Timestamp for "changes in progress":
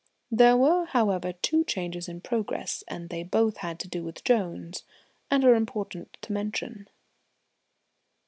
1.63-2.83